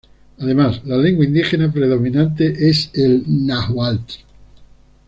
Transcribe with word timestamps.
Además, 0.39 0.81
la 0.85 0.97
lengua 0.97 1.25
indígena 1.25 1.71
predominante 1.71 2.67
es 2.67 2.89
el 2.95 3.23
náhuatl. 3.45 4.15